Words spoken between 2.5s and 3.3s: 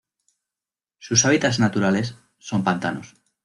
pantanos.